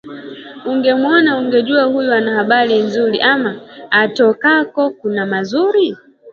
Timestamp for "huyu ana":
1.83-2.35